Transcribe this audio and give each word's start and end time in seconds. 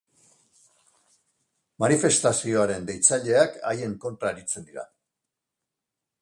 Manifestazioaren 1.83 2.87
deitzaileak 2.89 3.61
haien 3.73 3.95
kontra 4.07 4.33
aritzen 4.35 4.67
dira. 4.73 4.89